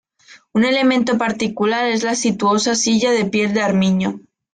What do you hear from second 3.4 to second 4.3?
de armiño.